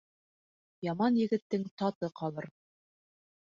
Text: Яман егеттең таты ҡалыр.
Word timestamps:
Яман 0.87 1.21
егеттең 1.21 1.69
таты 1.83 2.13
ҡалыр. 2.23 2.51